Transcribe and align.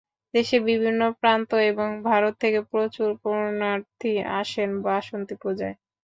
দেশের 0.33 0.61
বিভিন্ন 0.69 1.01
প্রান্ত 1.19 1.49
এবং 1.71 1.87
ভারত 2.03 2.33
থেকেও 2.41 2.63
প্রচুর 2.71 3.09
পুণ্যার্থী 3.21 4.11
আসেন 4.39 4.69
বাসন্তী 4.85 5.35
পূজায়। 5.41 5.75